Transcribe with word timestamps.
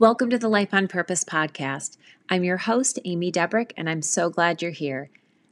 Welcome 0.00 0.30
to 0.30 0.38
the 0.38 0.48
Life 0.48 0.72
on 0.72 0.88
Purpose 0.88 1.24
podcast. 1.24 1.98
I'm 2.30 2.42
your 2.42 2.56
host, 2.56 2.98
Amy 3.04 3.30
Debrick, 3.30 3.72
and 3.76 3.86
I'm 3.86 4.00
so 4.00 4.30
glad 4.30 4.62
you're 4.62 4.70
here. 4.70 5.10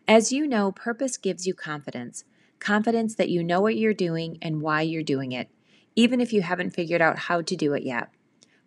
As 0.09 0.33
you 0.33 0.47
know, 0.47 0.73
purpose 0.73 1.19
gives 1.19 1.47
you 1.47 1.53
confidence 1.53 2.25
confidence 2.59 3.15
that 3.17 3.29
you 3.29 3.45
know 3.45 3.61
what 3.61 3.77
you're 3.77 3.93
doing 3.93 4.39
and 4.41 4.63
why 4.63 4.81
you're 4.81 5.03
doing 5.03 5.33
it, 5.33 5.51
even 5.95 6.19
if 6.19 6.33
you 6.33 6.41
haven't 6.41 6.71
figured 6.71 7.03
out 7.03 7.19
how 7.19 7.43
to 7.43 7.55
do 7.55 7.75
it 7.75 7.83
yet. 7.83 8.09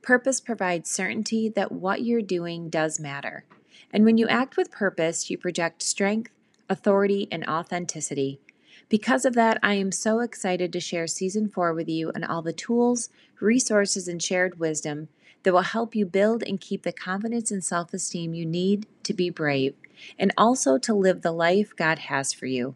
Purpose 0.03 0.39
provides 0.39 0.88
certainty 0.88 1.49
that 1.49 1.71
what 1.71 2.03
you're 2.03 2.21
doing 2.21 2.70
does 2.70 2.99
matter. 2.99 3.43
And 3.91 4.05
when 4.05 4.20
you 4.20 4.27
act 4.27 4.57
with 4.57 4.70
purpose, 4.70 5.31
you 5.31 5.38
project 5.39 5.81
strength, 5.81 6.29
authority, 6.70 7.27
and 7.31 7.43
authenticity. 7.48 8.39
Because 8.88 9.25
of 9.25 9.34
that, 9.34 9.57
I 9.63 9.73
am 9.73 9.91
so 9.91 10.20
excited 10.20 10.71
to 10.73 10.79
share 10.79 11.07
season 11.07 11.49
four 11.49 11.73
with 11.73 11.89
you 11.89 12.11
and 12.13 12.23
all 12.23 12.43
the 12.43 12.53
tools, 12.53 13.09
resources, 13.39 14.07
and 14.07 14.21
shared 14.21 14.59
wisdom 14.59 15.07
that 15.44 15.54
will 15.54 15.62
help 15.62 15.95
you 15.95 16.05
build 16.05 16.44
and 16.44 16.62
keep 16.62 16.84
the 16.84 16.91
confidence 16.91 17.52
and 17.52 17.63
self 17.63 17.94
esteem 17.94 18.34
you 18.34 18.45
need 18.45 18.86
to 19.04 19.13
be 19.13 19.30
brave 19.30 19.76
and 20.17 20.34
also 20.38 20.77
to 20.77 20.94
live 20.94 21.22
the 21.22 21.31
life 21.31 21.76
God 21.76 22.00
has 22.00 22.34
for 22.34 22.45
you. 22.45 22.76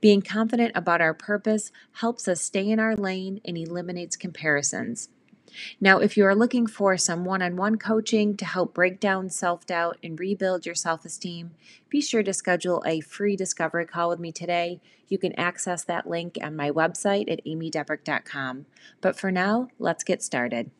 Being 0.00 0.22
confident 0.22 0.72
about 0.74 1.00
our 1.00 1.14
purpose 1.14 1.72
helps 1.94 2.28
us 2.28 2.40
stay 2.40 2.68
in 2.68 2.78
our 2.78 2.94
lane 2.94 3.40
and 3.44 3.56
eliminates 3.56 4.16
comparisons. 4.16 5.08
Now, 5.80 5.98
if 5.98 6.16
you 6.16 6.24
are 6.24 6.34
looking 6.34 6.66
for 6.66 6.96
some 6.96 7.24
one 7.24 7.42
on 7.42 7.56
one 7.56 7.76
coaching 7.76 8.36
to 8.38 8.44
help 8.44 8.74
break 8.74 8.98
down 8.98 9.28
self 9.28 9.66
doubt 9.66 9.98
and 10.02 10.18
rebuild 10.18 10.64
your 10.64 10.74
self 10.74 11.04
esteem, 11.04 11.52
be 11.88 12.00
sure 12.00 12.22
to 12.22 12.32
schedule 12.32 12.82
a 12.86 13.00
free 13.00 13.36
discovery 13.36 13.86
call 13.86 14.08
with 14.08 14.18
me 14.18 14.32
today. 14.32 14.80
You 15.08 15.18
can 15.18 15.38
access 15.38 15.84
that 15.84 16.08
link 16.08 16.38
on 16.42 16.56
my 16.56 16.70
website 16.70 17.30
at 17.30 17.44
amydebrick.com. 17.44 18.66
But 19.02 19.18
for 19.18 19.30
now, 19.30 19.68
let's 19.78 20.04
get 20.04 20.22
started. 20.22 20.70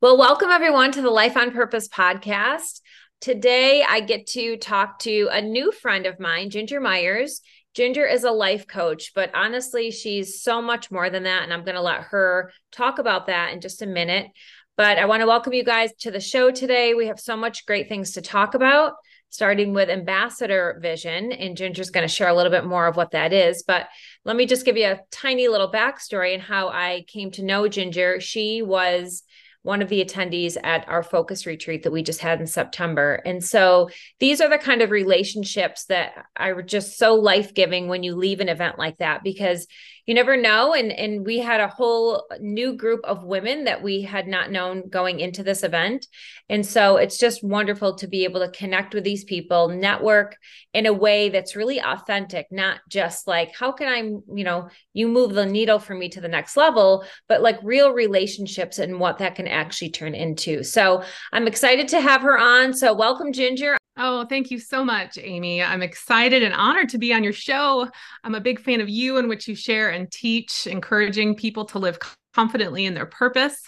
Well, 0.00 0.16
welcome 0.16 0.50
everyone 0.50 0.92
to 0.92 1.02
the 1.02 1.10
Life 1.10 1.36
on 1.36 1.50
Purpose 1.50 1.88
podcast. 1.88 2.80
Today, 3.20 3.82
I 3.82 4.00
get 4.00 4.26
to 4.28 4.56
talk 4.56 5.00
to 5.00 5.28
a 5.32 5.40
new 5.40 5.72
friend 5.72 6.06
of 6.06 6.20
mine, 6.20 6.50
Ginger 6.50 6.80
Myers. 6.80 7.40
Ginger 7.74 8.06
is 8.06 8.22
a 8.22 8.30
life 8.30 8.66
coach, 8.66 9.12
but 9.14 9.34
honestly, 9.34 9.90
she's 9.90 10.42
so 10.42 10.62
much 10.62 10.90
more 10.90 11.10
than 11.10 11.24
that. 11.24 11.42
And 11.42 11.52
I'm 11.52 11.64
going 11.64 11.74
to 11.74 11.82
let 11.82 12.02
her 12.02 12.52
talk 12.70 12.98
about 12.98 13.26
that 13.26 13.52
in 13.52 13.60
just 13.60 13.82
a 13.82 13.86
minute. 13.86 14.28
But 14.76 14.98
I 14.98 15.06
want 15.06 15.20
to 15.20 15.26
welcome 15.26 15.52
you 15.52 15.64
guys 15.64 15.92
to 16.00 16.10
the 16.10 16.20
show 16.20 16.50
today. 16.50 16.94
We 16.94 17.08
have 17.08 17.20
so 17.20 17.36
much 17.36 17.66
great 17.66 17.88
things 17.88 18.12
to 18.12 18.22
talk 18.22 18.54
about, 18.54 18.94
starting 19.30 19.72
with 19.74 19.90
ambassador 19.90 20.78
vision. 20.80 21.32
And 21.32 21.56
Ginger's 21.56 21.90
going 21.90 22.06
to 22.06 22.14
share 22.14 22.28
a 22.28 22.34
little 22.34 22.52
bit 22.52 22.64
more 22.64 22.86
of 22.86 22.96
what 22.96 23.12
that 23.12 23.32
is. 23.32 23.64
But 23.66 23.88
let 24.24 24.36
me 24.36 24.46
just 24.46 24.64
give 24.64 24.76
you 24.76 24.86
a 24.86 25.00
tiny 25.10 25.48
little 25.48 25.72
backstory 25.72 26.34
and 26.34 26.42
how 26.42 26.68
I 26.68 27.04
came 27.08 27.30
to 27.32 27.44
know 27.44 27.68
Ginger. 27.68 28.20
She 28.20 28.62
was 28.62 29.24
one 29.62 29.80
of 29.80 29.88
the 29.88 30.04
attendees 30.04 30.56
at 30.62 30.88
our 30.88 31.02
focus 31.02 31.46
retreat 31.46 31.84
that 31.84 31.92
we 31.92 32.02
just 32.02 32.20
had 32.20 32.40
in 32.40 32.46
September. 32.46 33.22
And 33.24 33.42
so 33.44 33.90
these 34.18 34.40
are 34.40 34.50
the 34.50 34.58
kind 34.58 34.82
of 34.82 34.90
relationships 34.90 35.84
that 35.84 36.26
are 36.36 36.62
just 36.62 36.98
so 36.98 37.14
life 37.14 37.54
giving 37.54 37.88
when 37.88 38.02
you 38.02 38.16
leave 38.16 38.40
an 38.40 38.48
event 38.48 38.78
like 38.78 38.98
that 38.98 39.22
because 39.22 39.66
you 40.06 40.14
never 40.14 40.36
know 40.36 40.74
and 40.74 40.90
and 40.90 41.24
we 41.24 41.38
had 41.38 41.60
a 41.60 41.68
whole 41.68 42.26
new 42.40 42.76
group 42.76 43.00
of 43.04 43.24
women 43.24 43.64
that 43.64 43.82
we 43.82 44.02
had 44.02 44.26
not 44.26 44.50
known 44.50 44.88
going 44.88 45.20
into 45.20 45.42
this 45.42 45.62
event. 45.62 46.06
And 46.48 46.66
so 46.66 46.96
it's 46.96 47.18
just 47.18 47.44
wonderful 47.44 47.94
to 47.96 48.08
be 48.08 48.24
able 48.24 48.40
to 48.40 48.50
connect 48.50 48.94
with 48.94 49.04
these 49.04 49.24
people 49.24 49.68
network 49.68 50.36
in 50.74 50.86
a 50.86 50.92
way 50.92 51.28
that's 51.28 51.56
really 51.56 51.80
authentic 51.80 52.46
not 52.50 52.80
just 52.88 53.26
like 53.26 53.54
how 53.54 53.72
can 53.72 53.88
i 53.88 53.98
you 54.34 54.44
know 54.44 54.68
you 54.92 55.08
move 55.08 55.32
the 55.34 55.46
needle 55.46 55.78
for 55.78 55.94
me 55.94 56.08
to 56.08 56.20
the 56.20 56.28
next 56.28 56.56
level? 56.56 57.04
but 57.28 57.42
like 57.42 57.58
real 57.62 57.92
relationships 57.92 58.78
and 58.78 58.98
what 58.98 59.18
that 59.18 59.34
can 59.34 59.46
actually 59.46 59.90
turn 59.90 60.14
into. 60.14 60.62
So 60.64 61.02
i'm 61.32 61.46
excited 61.46 61.88
to 61.88 62.00
have 62.00 62.22
her 62.22 62.38
on. 62.38 62.74
So 62.74 62.92
welcome 62.94 63.32
ginger 63.32 63.76
Oh, 63.96 64.24
thank 64.24 64.50
you 64.50 64.58
so 64.58 64.84
much, 64.84 65.18
Amy. 65.18 65.62
I'm 65.62 65.82
excited 65.82 66.42
and 66.42 66.54
honored 66.54 66.88
to 66.90 66.98
be 66.98 67.12
on 67.12 67.22
your 67.22 67.34
show. 67.34 67.88
I'm 68.24 68.34
a 68.34 68.40
big 68.40 68.58
fan 68.58 68.80
of 68.80 68.88
you 68.88 69.18
and 69.18 69.28
what 69.28 69.46
you 69.46 69.54
share 69.54 69.90
and 69.90 70.10
teach, 70.10 70.66
encouraging 70.66 71.36
people 71.36 71.66
to 71.66 71.78
live 71.78 71.98
confidently 72.32 72.86
in 72.86 72.94
their 72.94 73.06
purpose. 73.06 73.60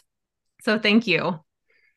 So, 0.62 0.78
thank 0.78 1.06
you. 1.06 1.40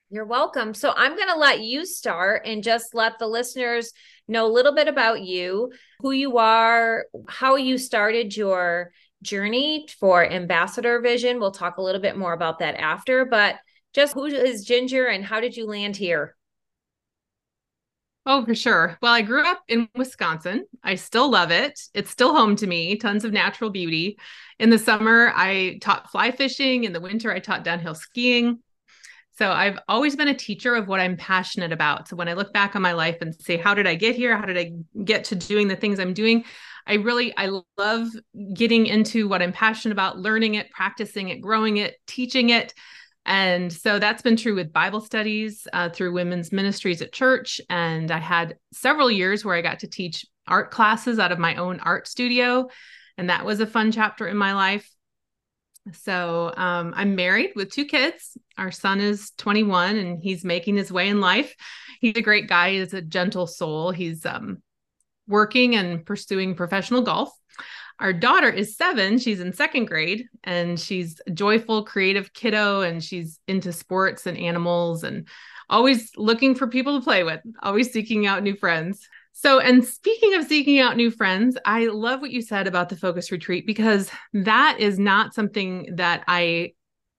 You're 0.09 0.25
welcome. 0.25 0.73
So, 0.73 0.93
I'm 0.93 1.15
going 1.15 1.29
to 1.29 1.37
let 1.37 1.61
you 1.61 1.85
start 1.85 2.41
and 2.45 2.63
just 2.63 2.93
let 2.93 3.17
the 3.17 3.27
listeners 3.27 3.93
know 4.27 4.45
a 4.45 4.51
little 4.51 4.75
bit 4.75 4.89
about 4.89 5.21
you, 5.21 5.71
who 5.99 6.11
you 6.11 6.37
are, 6.37 7.05
how 7.29 7.55
you 7.55 7.77
started 7.77 8.35
your 8.35 8.91
journey 9.23 9.87
for 9.99 10.23
Ambassador 10.25 10.99
Vision. 10.99 11.39
We'll 11.39 11.51
talk 11.51 11.77
a 11.77 11.81
little 11.81 12.01
bit 12.01 12.17
more 12.17 12.33
about 12.33 12.59
that 12.59 12.75
after, 12.75 13.25
but 13.25 13.55
just 13.93 14.13
who 14.13 14.25
is 14.25 14.65
Ginger 14.65 15.07
and 15.07 15.23
how 15.23 15.39
did 15.39 15.55
you 15.55 15.65
land 15.65 15.95
here? 15.95 16.36
Oh, 18.29 18.43
for 18.43 18.53
sure. 18.53 18.97
Well, 19.01 19.13
I 19.13 19.21
grew 19.21 19.41
up 19.41 19.61
in 19.69 19.87
Wisconsin. 19.95 20.65
I 20.83 20.95
still 20.95 21.31
love 21.31 21.49
it. 21.49 21.79
It's 21.93 22.11
still 22.11 22.35
home 22.35 22.57
to 22.57 22.67
me, 22.67 22.97
tons 22.97 23.23
of 23.23 23.31
natural 23.31 23.69
beauty. 23.69 24.17
In 24.59 24.69
the 24.69 24.77
summer, 24.77 25.31
I 25.33 25.77
taught 25.79 26.11
fly 26.11 26.31
fishing. 26.31 26.83
In 26.83 26.91
the 26.91 26.99
winter, 26.99 27.31
I 27.31 27.39
taught 27.39 27.63
downhill 27.63 27.95
skiing. 27.95 28.59
So 29.37 29.49
I've 29.49 29.79
always 29.87 30.17
been 30.17 30.27
a 30.27 30.33
teacher 30.33 30.75
of 30.75 30.89
what 30.89 30.99
I'm 30.99 31.15
passionate 31.15 31.71
about. 31.71 32.09
So 32.09 32.17
when 32.17 32.27
I 32.27 32.33
look 32.33 32.51
back 32.51 32.75
on 32.75 32.81
my 32.81 32.91
life 32.91 33.15
and 33.21 33.33
say, 33.33 33.55
how 33.55 33.73
did 33.73 33.87
I 33.87 33.95
get 33.95 34.17
here? 34.17 34.35
How 34.35 34.43
did 34.43 34.57
I 34.57 34.73
get 35.05 35.23
to 35.25 35.35
doing 35.35 35.69
the 35.69 35.77
things 35.77 35.97
I'm 35.97 36.13
doing? 36.13 36.43
I 36.85 36.95
really 36.95 37.33
I 37.37 37.61
love 37.77 38.09
getting 38.53 38.87
into 38.87 39.29
what 39.29 39.41
I'm 39.41 39.53
passionate 39.53 39.93
about, 39.93 40.19
learning 40.19 40.55
it, 40.55 40.69
practicing 40.71 41.29
it, 41.29 41.39
growing 41.39 41.77
it, 41.77 41.95
teaching 42.07 42.49
it. 42.49 42.73
And 43.27 43.71
so 43.71 43.99
that's 43.99 44.21
been 44.21 44.37
true 44.37 44.55
with 44.55 44.71
Bible 44.71 45.01
studies 45.01 45.67
uh, 45.73 45.89
through 45.89 46.13
women's 46.13 46.53
ministries 46.53 47.01
at 47.01 47.11
church. 47.11 47.59
And 47.69 48.09
I 48.09 48.19
had 48.19 48.55
several 48.71 49.11
years 49.11 49.43
where 49.43 49.55
I 49.55 49.61
got 49.61 49.79
to 49.79 49.87
teach 49.87 50.25
art 50.47 50.71
classes 50.71 51.19
out 51.19 51.33
of 51.33 51.37
my 51.37 51.55
own 51.55 51.81
art 51.81 52.07
studio. 52.07 52.69
And 53.17 53.29
that 53.29 53.45
was 53.45 53.59
a 53.59 53.67
fun 53.67 53.91
chapter 53.91 54.27
in 54.29 54.37
my 54.37 54.53
life. 54.53 54.89
So 55.91 56.53
um, 56.55 56.93
I'm 56.95 57.15
married 57.15 57.51
with 57.55 57.69
two 57.69 57.85
kids. 57.85 58.37
Our 58.57 58.71
son 58.71 59.01
is 59.01 59.31
21 59.37 59.97
and 59.97 60.23
he's 60.23 60.45
making 60.45 60.77
his 60.77 60.91
way 60.91 61.09
in 61.09 61.19
life. 61.19 61.53
He's 61.99 62.15
a 62.15 62.21
great 62.21 62.47
guy. 62.47 62.71
He's 62.71 62.93
a 62.93 63.01
gentle 63.01 63.47
soul. 63.47 63.91
He's 63.91 64.25
um, 64.25 64.61
working 65.27 65.75
and 65.75 66.05
pursuing 66.05 66.55
professional 66.55 67.01
golf. 67.01 67.31
Our 67.99 68.13
daughter 68.13 68.49
is 68.49 68.77
seven. 68.77 69.17
She's 69.17 69.39
in 69.39 69.53
second 69.53 69.85
grade 69.85 70.25
and 70.43 70.79
she's 70.79 71.19
a 71.25 71.31
joyful, 71.31 71.83
creative 71.83 72.31
kiddo 72.33 72.81
and 72.81 73.03
she's 73.03 73.39
into 73.47 73.73
sports 73.73 74.27
and 74.27 74.37
animals 74.37 75.03
and 75.03 75.27
always 75.69 76.11
looking 76.15 76.53
for 76.53 76.67
people 76.67 76.99
to 76.99 77.03
play 77.03 77.23
with, 77.23 77.41
always 77.61 77.91
seeking 77.91 78.27
out 78.27 78.43
new 78.43 78.55
friends. 78.55 79.07
So, 79.33 79.59
and 79.59 79.85
speaking 79.85 80.35
of 80.35 80.45
seeking 80.45 80.79
out 80.79 80.97
new 80.97 81.11
friends, 81.11 81.57
I 81.65 81.87
love 81.87 82.21
what 82.21 82.31
you 82.31 82.41
said 82.41 82.65
about 82.65 82.89
the 82.89 82.95
focus 82.95 83.31
retreat 83.31 83.67
because 83.67 84.09
that 84.33 84.77
is 84.79 84.97
not 84.97 85.33
something 85.33 85.95
that 85.95 86.23
I 86.27 86.73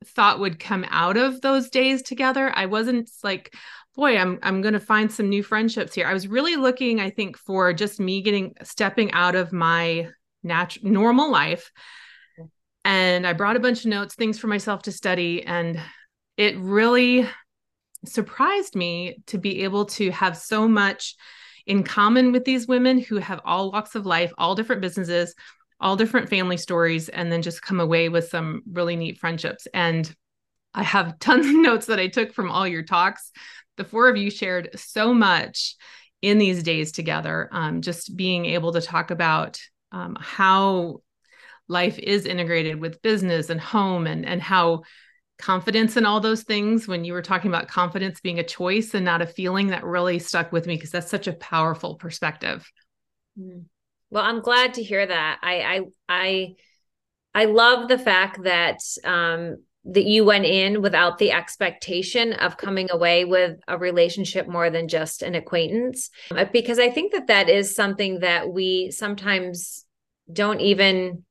thought 0.04 0.40
would 0.40 0.58
come 0.58 0.84
out 0.88 1.16
of 1.16 1.40
those 1.40 1.70
days 1.70 2.02
together. 2.02 2.52
I 2.54 2.66
wasn't 2.66 3.10
like, 3.22 3.54
boy, 3.94 4.16
I'm 4.16 4.38
I'm 4.42 4.62
going 4.62 4.74
to 4.74 4.80
find 4.80 5.10
some 5.10 5.28
new 5.28 5.42
friendships 5.42 5.94
here. 5.94 6.06
I 6.06 6.14
was 6.14 6.28
really 6.28 6.56
looking, 6.56 7.00
I 7.00 7.10
think, 7.10 7.36
for 7.36 7.72
just 7.72 8.00
me 8.00 8.22
getting 8.22 8.54
stepping 8.62 9.12
out 9.12 9.34
of 9.34 9.52
my 9.52 10.08
natural 10.48 10.90
normal 10.90 11.30
life. 11.30 11.70
And 12.84 13.26
i 13.26 13.32
brought 13.32 13.56
a 13.56 13.60
bunch 13.60 13.80
of 13.80 13.90
notes 13.90 14.14
things 14.14 14.38
for 14.38 14.46
myself 14.46 14.82
to 14.82 14.92
study 14.92 15.44
and 15.44 15.80
it 16.36 16.56
really 16.58 17.28
surprised 18.04 18.74
me 18.76 19.18
to 19.26 19.38
be 19.38 19.64
able 19.64 19.84
to 19.84 20.10
have 20.10 20.36
so 20.36 20.68
much 20.68 21.16
in 21.66 21.82
common 21.82 22.32
with 22.32 22.44
these 22.44 22.68
women 22.68 22.98
who 22.98 23.16
have 23.16 23.40
all 23.44 23.72
walks 23.72 23.94
of 23.94 24.06
life 24.06 24.32
all 24.38 24.54
different 24.54 24.80
businesses 24.80 25.34
all 25.80 25.96
different 25.96 26.28
family 26.28 26.56
stories 26.56 27.08
and 27.08 27.30
then 27.30 27.42
just 27.42 27.62
come 27.62 27.80
away 27.80 28.08
with 28.08 28.28
some 28.28 28.62
really 28.72 28.96
neat 28.96 29.18
friendships. 29.18 29.66
And 29.72 30.12
i 30.74 30.82
have 30.82 31.18
tons 31.20 31.46
of 31.46 31.54
notes 31.54 31.86
that 31.86 32.00
i 32.00 32.08
took 32.08 32.32
from 32.32 32.50
all 32.50 32.66
your 32.66 32.82
talks. 32.82 33.30
The 33.76 33.84
four 33.84 34.08
of 34.08 34.16
you 34.16 34.30
shared 34.30 34.70
so 34.74 35.14
much 35.14 35.76
in 36.20 36.38
these 36.38 36.64
days 36.64 36.90
together 36.90 37.48
um, 37.52 37.80
just 37.80 38.16
being 38.16 38.44
able 38.44 38.72
to 38.72 38.80
talk 38.80 39.12
about 39.12 39.60
um, 39.92 40.16
how 40.20 41.00
life 41.68 41.98
is 41.98 42.26
integrated 42.26 42.80
with 42.80 43.02
business 43.02 43.50
and 43.50 43.60
home 43.60 44.06
and 44.06 44.24
and 44.24 44.42
how 44.42 44.82
confidence 45.38 45.96
and 45.96 46.06
all 46.06 46.20
those 46.20 46.42
things 46.42 46.88
when 46.88 47.04
you 47.04 47.12
were 47.12 47.22
talking 47.22 47.50
about 47.50 47.68
confidence 47.68 48.20
being 48.20 48.40
a 48.40 48.44
choice 48.44 48.94
and 48.94 49.04
not 49.04 49.22
a 49.22 49.26
feeling 49.26 49.68
that 49.68 49.84
really 49.84 50.18
stuck 50.18 50.50
with 50.50 50.66
me 50.66 50.74
because 50.74 50.90
that's 50.90 51.10
such 51.10 51.28
a 51.28 51.32
powerful 51.32 51.94
perspective 51.94 52.68
mm. 53.38 53.64
well 54.10 54.24
i'm 54.24 54.40
glad 54.40 54.74
to 54.74 54.82
hear 54.82 55.06
that 55.06 55.38
i 55.42 55.60
i 55.60 55.80
i 56.08 56.54
i 57.34 57.44
love 57.44 57.88
the 57.88 57.98
fact 57.98 58.42
that 58.42 58.78
um 59.04 59.56
that 59.90 60.04
you 60.04 60.24
went 60.24 60.44
in 60.44 60.82
without 60.82 61.18
the 61.18 61.32
expectation 61.32 62.32
of 62.34 62.56
coming 62.56 62.88
away 62.90 63.24
with 63.24 63.58
a 63.68 63.78
relationship 63.78 64.46
more 64.46 64.70
than 64.70 64.88
just 64.88 65.22
an 65.22 65.34
acquaintance 65.34 66.10
uh, 66.32 66.44
because 66.52 66.78
i 66.78 66.90
think 66.90 67.12
that 67.12 67.28
that 67.28 67.48
is 67.48 67.74
something 67.74 68.20
that 68.20 68.48
we 68.50 68.90
sometimes 68.90 69.84
don't 70.32 70.60
even 70.60 71.24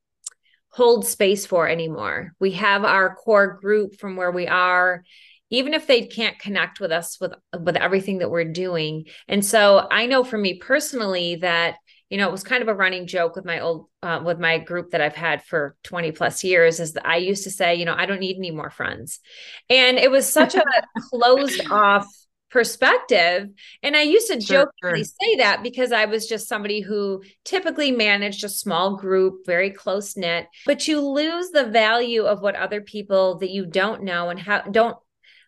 hold 0.70 1.08
space 1.08 1.44
for 1.44 1.68
anymore. 1.68 2.34
We 2.40 2.52
have 2.52 2.86
our 2.86 3.16
core 3.16 3.58
group 3.60 3.96
from 4.00 4.16
where 4.16 4.32
we 4.32 4.48
are 4.48 5.04
even 5.50 5.74
if 5.74 5.88
they 5.88 6.06
can't 6.06 6.38
connect 6.40 6.80
with 6.80 6.92
us 6.92 7.20
with 7.20 7.34
with 7.58 7.78
everything 7.78 8.18
that 8.20 8.30
we're 8.30 8.52
doing. 8.52 9.06
And 9.28 9.46
so 9.46 9.88
I 9.90 10.06
know 10.06 10.24
for 10.24 10.38
me 10.38 10.56
personally 10.56 11.36
that 11.38 11.76
you 12.10 12.18
know, 12.18 12.28
it 12.28 12.32
was 12.32 12.44
kind 12.44 12.62
of 12.62 12.70
a 12.70 12.74
running 12.74 13.06
joke 13.06 13.36
with 13.36 13.46
my 13.46 13.60
old 13.60 13.88
uh, 14.02 14.22
with 14.24 14.40
my 14.40 14.60
group 14.60 14.92
that 14.92 15.02
I've 15.02 15.16
had 15.16 15.44
for 15.44 15.76
20 15.84 16.12
plus 16.14 16.44
years 16.44 16.80
is 16.80 16.94
that 16.94 17.06
I 17.06 17.18
used 17.18 17.44
to 17.44 17.52
say, 17.52 17.76
you 17.76 17.86
know, 17.86 17.96
I 17.96 18.06
don't 18.06 18.20
need 18.20 18.38
any 18.38 18.52
more 18.52 18.70
friends. 18.70 19.20
And 19.70 19.98
it 19.98 20.10
was 20.10 20.32
such 20.32 20.56
a 20.56 20.64
closed 21.10 21.70
off 21.70 22.08
perspective. 22.50 23.50
And 23.84 23.96
I 23.96 24.04
used 24.04 24.28
to 24.28 24.40
sure, 24.40 24.72
jokingly 24.82 25.04
sure. 25.04 25.14
say 25.22 25.36
that 25.38 25.64
because 25.64 25.92
I 25.92 26.06
was 26.06 26.28
just 26.28 26.48
somebody 26.48 26.80
who 26.80 27.24
typically 27.44 27.92
managed 27.92 28.44
a 28.44 28.50
small 28.50 28.96
group, 28.96 29.46
very 29.46 29.72
close 29.72 30.16
knit, 30.16 30.48
but 30.66 30.88
you 30.88 31.02
lose 31.02 31.50
the 31.50 31.66
value 31.66 32.24
of 32.24 32.42
what 32.42 32.56
other 32.56 32.82
people 32.82 33.40
that 33.40 33.52
you 33.52 33.66
don't 33.66 34.04
know 34.04 34.30
and 34.30 34.40
how 34.40 34.62
don't 34.62 34.98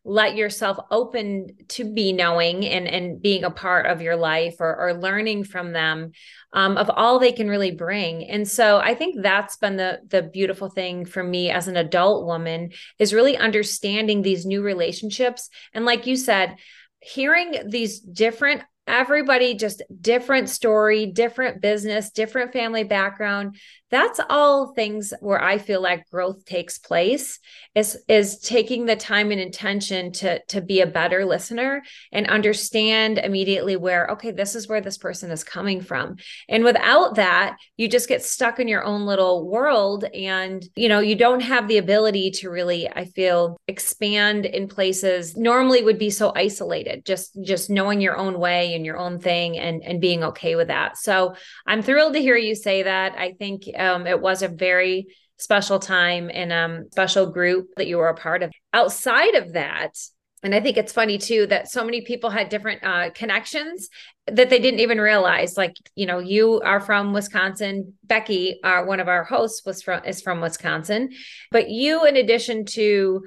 let 0.06 0.36
yourself 0.36 0.78
open 0.92 1.50
to 1.68 1.92
be 1.94 2.14
knowing 2.14 2.66
and 2.66 2.88
and 2.88 3.22
being 3.22 3.44
a 3.44 3.52
part 3.52 3.86
of 3.86 4.02
your 4.02 4.16
life 4.16 4.56
or, 4.60 4.76
or 4.76 4.94
learning 4.94 5.44
from 5.44 5.74
them 5.74 6.12
um, 6.54 6.78
of 6.78 6.90
all 6.90 7.20
they 7.20 7.32
can 7.32 7.50
really 7.50 7.72
bring. 7.72 8.24
And 8.30 8.48
so 8.48 8.78
i 8.78 8.96
think 8.96 9.22
that's 9.22 9.58
been 9.58 9.78
the 9.78 10.00
the 10.08 10.24
beautiful 10.24 10.70
thing 10.70 11.06
for 11.06 11.24
me 11.24 11.50
as 11.50 11.68
an 11.68 11.78
adult 11.78 12.26
woman 12.26 12.72
is 12.98 13.14
really 13.14 13.38
understanding 13.38 14.22
these 14.22 14.46
new 14.46 14.62
relationships. 14.62 15.50
And 15.74 15.86
like 15.86 16.08
you 16.08 16.16
said 16.16 16.56
hearing 17.02 17.56
these 17.68 18.00
different 18.00 18.62
everybody 18.88 19.54
just 19.54 19.84
different 20.02 20.50
story 20.50 21.06
different 21.06 21.62
business 21.62 22.10
different 22.10 22.52
family 22.52 22.84
background 22.84 23.56
that's 23.92 24.20
all 24.30 24.74
things 24.74 25.14
where 25.20 25.42
i 25.42 25.58
feel 25.58 25.82
like 25.82 26.10
growth 26.10 26.46
takes 26.46 26.78
place 26.78 27.40
is 27.76 27.98
is 28.08 28.40
taking 28.40 28.86
the 28.86 28.96
time 28.96 29.32
and 29.32 29.40
intention 29.40 30.12
to 30.12 30.44
to 30.48 30.62
be 30.62 30.82
a 30.82 30.88
better 30.88 31.26
listener 31.26 31.82
and 32.12 32.28
understand 32.28 33.18
immediately 33.18 33.76
where 33.76 34.08
okay 34.08 34.32
this 34.32 34.56
is 34.56 34.68
where 34.68 34.82
this 34.82 34.98
person 34.98 35.32
is 35.32 35.44
coming 35.44 35.82
from. 35.82 36.18
And 36.48 36.64
without 36.64 37.16
that 37.16 37.58
you 37.78 37.88
just 37.88 38.10
get 38.10 38.24
stuck 38.24 38.60
in 38.60 38.68
your 38.68 38.84
own 38.84 39.06
little 39.06 39.48
world 39.48 40.04
and 40.04 40.64
you 40.76 40.90
know 40.90 41.00
you 41.00 41.16
don't 41.16 41.42
have 41.42 41.68
the 41.68 41.78
ability 41.78 42.32
to 42.32 42.50
really 42.50 42.90
i 42.90 43.06
feel 43.06 43.58
expand 43.68 44.46
in 44.46 44.68
places. 44.68 45.38
Normally 45.38 45.84
would 45.84 46.00
be 46.00 46.10
so 46.10 46.34
isolated 46.36 47.06
just 47.06 47.38
just 47.44 47.70
knowing 47.70 48.02
your 48.02 48.18
own 48.18 48.40
way 48.40 48.74
and 48.74 48.86
your 48.86 48.98
own 48.98 49.20
thing 49.20 49.58
and 49.58 49.84
and 49.84 50.02
being 50.02 50.24
okay 50.24 50.56
with 50.56 50.68
that. 50.68 50.98
So 50.98 51.36
i'm 51.68 51.82
thrilled 51.82 52.14
to 52.14 52.22
hear 52.22 52.36
you 52.36 52.56
say 52.56 52.84
that. 52.84 53.18
I 53.18 53.34
think 53.34 53.64
um, 53.80 54.08
it 54.08 54.22
was 54.22 54.42
a 54.42 54.48
very 54.48 55.08
special 55.38 55.80
time 55.80 56.30
and 56.34 56.52
um 56.52 56.84
special 56.92 57.32
group 57.32 57.70
that 57.78 57.88
you 57.88 57.98
were 57.98 58.10
a 58.10 58.16
part 58.16 58.44
of. 58.44 58.52
Outside 58.74 59.36
of 59.36 59.54
that, 59.54 59.98
and 60.44 60.56
I 60.56 60.62
think 60.62 60.78
it's 60.78 60.94
funny 60.94 61.18
too 61.18 61.48
that 61.48 61.70
so 61.70 61.84
many 61.84 62.02
people 62.02 62.30
had 62.30 62.50
different 62.50 62.84
uh, 62.84 63.10
connections 63.12 63.90
that 64.28 64.50
they 64.50 64.60
didn't 64.60 64.80
even 64.80 65.00
realize. 65.00 65.58
Like, 65.58 65.76
you 65.96 66.06
know, 66.06 66.20
you 66.20 66.62
are 66.62 66.80
from 66.80 67.14
Wisconsin. 67.14 67.94
Becky, 68.04 68.60
one 68.64 69.00
of 69.00 69.08
our 69.08 69.24
hosts, 69.24 69.66
was 69.66 69.82
from 69.82 70.04
is 70.06 70.22
from 70.22 70.40
Wisconsin. 70.40 71.10
But 71.52 71.70
you, 71.70 72.06
in 72.06 72.16
addition 72.16 72.66
to 72.66 73.26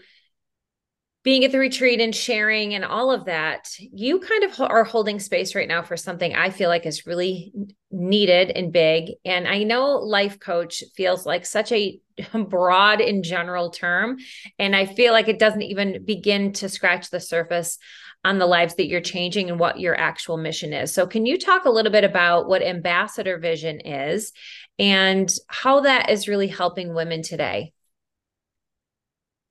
being 1.25 1.45
at 1.45 1.53
the 1.53 1.59
retreat 1.59 2.01
and 2.01 2.15
sharing 2.15 2.75
and 2.75 2.85
all 2.85 3.13
of 3.13 3.27
that, 3.27 3.71
you 3.79 4.19
kind 4.19 4.43
of 4.43 4.61
are 4.61 4.83
holding 4.83 5.21
space 5.21 5.55
right 5.55 5.69
now 5.69 5.83
for 5.83 5.97
something 5.97 6.35
I 6.35 6.51
feel 6.51 6.69
like 6.69 6.85
is 6.85 7.07
really 7.07 7.53
needed 7.93 8.51
and 8.51 8.73
big. 8.73 9.13
And 9.25 9.47
I 9.47 9.63
know 9.63 9.99
life 9.99 10.41
coach 10.41 10.83
feels 10.97 11.25
like 11.25 11.47
such 11.47 11.71
a 11.71 12.01
broad 12.49 13.01
and 13.01 13.23
general 13.23 13.71
term. 13.71 14.19
And 14.59 14.75
I 14.75 14.87
feel 14.87 15.13
like 15.13 15.29
it 15.29 15.39
doesn't 15.39 15.63
even 15.63 16.05
begin 16.05 16.53
to 16.55 16.69
scratch 16.69 17.11
the 17.11 17.21
surface 17.21 17.79
on 18.25 18.39
the 18.39 18.47
lives 18.47 18.75
that 18.77 18.89
you're 18.89 19.01
changing 19.01 19.51
and 19.51 19.59
what 19.61 19.81
your 19.81 19.99
actual 19.99 20.37
mission 20.37 20.73
is. 20.73 20.93
So, 20.93 21.07
can 21.07 21.27
you 21.27 21.39
talk 21.39 21.65
a 21.65 21.71
little 21.71 21.91
bit 21.91 22.05
about 22.05 22.49
what 22.49 22.63
ambassador 22.63 23.39
vision 23.39 23.81
is 23.81 24.33
and 24.79 25.33
how 25.49 25.81
that 25.81 26.11
is 26.11 26.29
really 26.29 26.47
helping 26.47 26.95
women 26.95 27.23
today? 27.23 27.73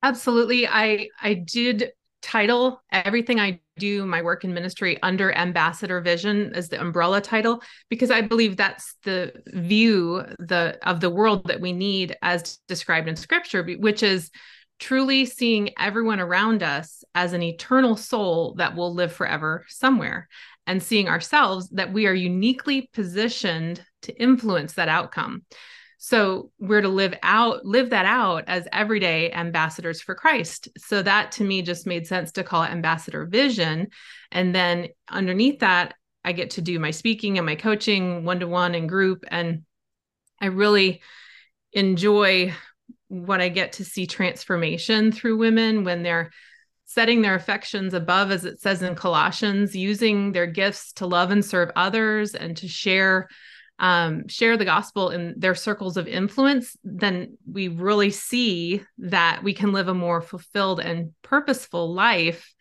Absolutely. 0.04 0.68
I 0.68 1.10
I 1.22 1.34
did 1.36 1.92
title 2.22 2.82
everything 2.92 3.40
I 3.40 3.60
do 3.80 4.06
my 4.06 4.22
work 4.22 4.44
in 4.44 4.54
ministry 4.54 5.02
under 5.02 5.36
ambassador 5.36 6.02
vision 6.02 6.52
as 6.54 6.70
the 6.70 6.80
umbrella 6.80 7.20
title 7.20 7.64
because 7.90 8.12
I 8.12 8.22
believe 8.22 8.58
that's 8.58 8.96
the 9.04 9.34
view 9.48 10.24
the 10.38 10.78
of 10.84 11.00
the 11.00 11.10
world 11.10 11.48
that 11.48 11.62
we 11.62 11.74
need 11.74 12.16
as 12.22 12.60
described 12.68 13.08
in 13.08 13.16
scripture 13.16 13.64
which 13.80 14.04
is 14.04 14.30
truly 14.80 15.26
seeing 15.26 15.72
everyone 15.80 16.20
around 16.20 16.62
us 16.62 17.04
as 17.16 17.34
an 17.34 17.42
eternal 17.42 17.96
soul 17.98 18.54
that 18.58 18.76
will 18.76 18.94
live 18.94 19.12
forever 19.12 19.66
somewhere 19.68 20.28
and 20.68 20.82
seeing 20.84 21.08
ourselves 21.08 21.70
that 21.70 21.92
we 21.92 22.06
are 22.06 22.14
uniquely 22.14 22.88
positioned 22.94 23.84
to 24.04 24.14
influence 24.22 24.74
that 24.74 24.90
outcome 24.90 25.42
so 26.04 26.50
we're 26.58 26.82
to 26.82 26.90
live 26.90 27.14
out, 27.22 27.64
live 27.64 27.92
that 27.92 28.08
out 28.08 28.46
as 28.48 28.68
everyday 28.74 29.32
ambassadors 29.32 30.02
for 30.02 30.16
Christ. 30.16 30.68
So 30.76 31.04
that 31.04 31.34
to 31.34 31.44
me 31.44 31.62
just 31.62 31.86
made 31.86 32.08
sense 32.08 32.32
to 32.32 32.44
call 32.44 32.64
it 32.64 32.72
ambassador 32.72 33.28
vision. 33.28 33.90
And 34.32 34.54
then 34.54 34.88
underneath 35.08 35.60
that, 35.60 35.94
I 36.26 36.32
get 36.32 36.50
to 36.52 36.62
do 36.64 36.80
my 36.80 36.90
speaking 36.90 37.38
and 37.38 37.46
my 37.46 37.54
coaching 37.54 38.26
one 38.26 38.40
to 38.40 38.48
one 38.48 38.74
and 38.74 38.90
group. 38.90 39.26
And 39.28 39.62
I 40.42 40.48
really 40.48 41.04
enjoy 41.72 42.56
what 43.08 43.40
I 43.40 43.50
get 43.50 43.74
to 43.74 43.86
see 43.86 44.08
transformation 44.08 45.12
through 45.12 45.38
women 45.38 45.84
when 45.84 46.02
they're 46.02 46.32
setting 46.86 47.22
their 47.22 47.36
affections 47.36 47.94
above, 47.94 48.32
as 48.32 48.44
it 48.44 48.60
says 48.60 48.82
in 48.82 48.96
Colossians, 48.96 49.76
using 49.76 50.32
their 50.32 50.48
gifts 50.48 50.94
to 50.94 51.06
love 51.06 51.30
and 51.30 51.46
serve 51.46 51.70
others 51.76 52.34
and 52.34 52.58
to 52.58 52.68
share 52.68 53.30
um, 53.82 54.28
share 54.28 54.58
the 54.58 54.66
gospel 54.66 55.10
in 55.10 55.34
their 55.38 55.56
circles 55.56 55.98
of 55.98 56.08
influence, 56.08 56.78
then 56.84 57.38
we 57.52 57.68
really 57.68 58.12
see 58.12 58.84
that 59.00 59.44
we 59.44 59.54
can 59.54 59.74
live 59.74 59.88
a 59.88 59.94
more 59.94 60.22
fulfilled 60.22 60.80
and 60.80 61.12
purposeful 61.24 61.92
life. 61.92 62.54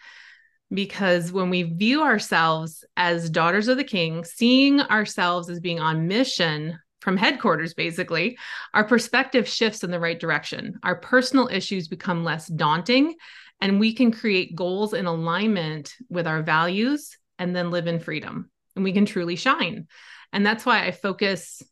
Because 0.72 1.30
when 1.30 1.50
we 1.50 1.64
view 1.64 2.02
ourselves 2.02 2.84
as 2.96 3.28
daughters 3.28 3.68
of 3.68 3.76
the 3.76 3.84
king, 3.84 4.24
seeing 4.24 4.80
ourselves 4.80 5.50
as 5.50 5.60
being 5.60 5.78
on 5.78 6.08
mission 6.08 6.78
from 7.00 7.16
headquarters, 7.16 7.74
basically, 7.74 8.38
our 8.72 8.84
perspective 8.84 9.46
shifts 9.48 9.84
in 9.84 9.90
the 9.90 10.00
right 10.00 10.18
direction. 10.18 10.78
Our 10.82 10.96
personal 10.96 11.48
issues 11.48 11.88
become 11.88 12.24
less 12.24 12.46
daunting, 12.46 13.16
and 13.60 13.80
we 13.80 13.92
can 13.94 14.10
create 14.10 14.54
goals 14.54 14.94
in 14.94 15.06
alignment 15.06 15.94
with 16.08 16.26
our 16.26 16.42
values 16.42 17.16
and 17.38 17.54
then 17.54 17.70
live 17.70 17.86
in 17.86 18.00
freedom. 18.00 18.50
And 18.80 18.84
we 18.86 18.94
can 18.94 19.04
truly 19.04 19.36
shine. 19.36 19.88
And 20.32 20.46
that's 20.46 20.64
why 20.64 20.86
I 20.86 20.90
focus 20.90 21.62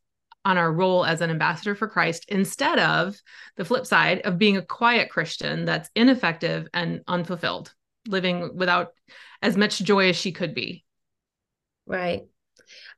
on 0.45 0.59
our 0.59 0.71
role 0.71 1.07
as 1.07 1.23
an 1.23 1.31
ambassador 1.31 1.75
for 1.75 1.89
Christ 1.89 2.27
instead 2.29 2.79
of 2.79 3.17
the 3.57 3.65
flip 3.65 3.87
side 3.87 4.21
of 4.27 4.37
being 4.37 4.59
a 4.59 4.63
quiet 4.63 5.09
Christian 5.09 5.65
that's 5.65 5.89
ineffective 5.95 6.69
and 6.75 7.01
unfulfilled, 7.09 7.73
living 8.07 8.59
without 8.59 8.89
as 9.41 9.57
much 9.57 9.79
joy 9.79 10.11
as 10.11 10.17
she 10.17 10.33
could 10.33 10.55
be. 10.55 10.85
Right. 11.87 12.27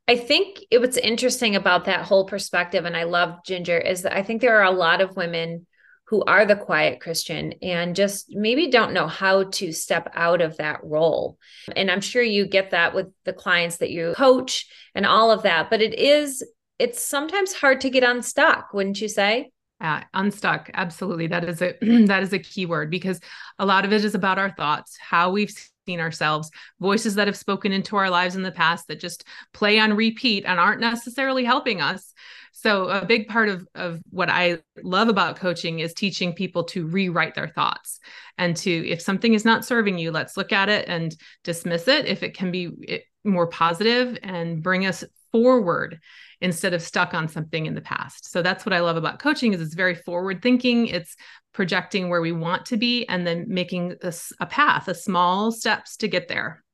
I 0.08 0.16
think 0.16 0.58
it, 0.72 0.80
what's 0.80 0.96
interesting 0.96 1.54
about 1.54 1.84
that 1.84 2.04
whole 2.04 2.24
perspective, 2.26 2.84
and 2.84 2.96
I 2.96 3.04
love 3.04 3.44
Ginger, 3.46 3.78
is 3.78 4.02
that 4.02 4.16
I 4.16 4.24
think 4.24 4.40
there 4.40 4.58
are 4.58 4.64
a 4.64 4.76
lot 4.76 5.00
of 5.00 5.14
women 5.14 5.68
who 6.10 6.24
are 6.24 6.44
the 6.44 6.56
quiet 6.56 7.00
Christian 7.00 7.54
and 7.62 7.94
just 7.94 8.26
maybe 8.30 8.66
don't 8.66 8.92
know 8.92 9.06
how 9.06 9.44
to 9.44 9.70
step 9.70 10.10
out 10.14 10.40
of 10.40 10.56
that 10.56 10.80
role. 10.82 11.38
And 11.76 11.88
I'm 11.88 12.00
sure 12.00 12.20
you 12.20 12.46
get 12.46 12.72
that 12.72 12.96
with 12.96 13.06
the 13.24 13.32
clients 13.32 13.76
that 13.76 13.90
you 13.90 14.12
coach 14.16 14.66
and 14.92 15.06
all 15.06 15.30
of 15.30 15.44
that, 15.44 15.70
but 15.70 15.80
it 15.80 15.94
is 15.94 16.44
it's 16.80 17.00
sometimes 17.00 17.52
hard 17.52 17.82
to 17.82 17.90
get 17.90 18.02
unstuck, 18.02 18.74
wouldn't 18.74 19.00
you 19.00 19.06
say? 19.08 19.52
Uh, 19.80 20.00
unstuck 20.12 20.68
absolutely 20.74 21.28
that 21.28 21.42
is 21.44 21.62
a 21.62 21.74
that 22.06 22.22
is 22.22 22.34
a 22.34 22.38
key 22.38 22.66
word 22.66 22.90
because 22.90 23.18
a 23.58 23.64
lot 23.64 23.86
of 23.86 23.92
it 23.94 24.04
is 24.04 24.14
about 24.14 24.38
our 24.38 24.50
thoughts 24.50 24.98
how 25.00 25.30
we've 25.30 25.54
seen 25.90 26.00
ourselves 26.00 26.50
voices 26.78 27.16
that 27.16 27.26
have 27.26 27.36
spoken 27.36 27.72
into 27.72 27.96
our 27.96 28.08
lives 28.08 28.36
in 28.36 28.42
the 28.42 28.52
past 28.52 28.86
that 28.86 29.00
just 29.00 29.24
play 29.52 29.80
on 29.80 29.92
repeat 29.92 30.44
and 30.46 30.60
aren't 30.60 30.80
necessarily 30.80 31.44
helping 31.44 31.80
us. 31.80 32.14
So 32.52 32.88
a 32.88 33.04
big 33.04 33.26
part 33.26 33.48
of 33.48 33.66
of 33.74 34.00
what 34.10 34.30
I 34.30 34.58
love 34.84 35.08
about 35.08 35.36
coaching 35.36 35.80
is 35.80 35.92
teaching 35.92 36.32
people 36.32 36.62
to 36.64 36.86
rewrite 36.86 37.34
their 37.34 37.48
thoughts 37.48 37.98
and 38.38 38.56
to 38.58 38.70
if 38.70 39.00
something 39.00 39.34
is 39.34 39.44
not 39.44 39.64
serving 39.64 39.98
you, 39.98 40.12
let's 40.12 40.36
look 40.36 40.52
at 40.52 40.68
it 40.68 40.88
and 40.88 41.16
dismiss 41.42 41.88
it 41.88 42.06
if 42.06 42.22
it 42.22 42.36
can 42.36 42.52
be 42.52 43.02
more 43.24 43.48
positive 43.48 44.16
and 44.22 44.62
bring 44.62 44.86
us 44.86 45.02
forward 45.32 45.98
instead 46.40 46.72
of 46.72 46.82
stuck 46.82 47.14
on 47.14 47.28
something 47.28 47.66
in 47.66 47.74
the 47.74 47.80
past. 47.80 48.30
So 48.30 48.42
that's 48.42 48.64
what 48.64 48.72
I 48.72 48.80
love 48.80 48.96
about 48.96 49.18
coaching 49.18 49.52
is 49.52 49.60
it's 49.60 49.74
very 49.74 49.94
forward 49.94 50.42
thinking. 50.42 50.86
It's 50.86 51.14
projecting 51.52 52.08
where 52.08 52.20
we 52.20 52.32
want 52.32 52.66
to 52.66 52.76
be 52.76 53.06
and 53.06 53.26
then 53.26 53.46
making 53.48 53.96
a, 54.02 54.12
a 54.40 54.46
path, 54.46 54.88
a 54.88 54.94
small 54.94 55.52
steps 55.52 55.96
to 55.98 56.08
get 56.08 56.28
there. 56.28 56.64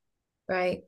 Right. 0.47 0.81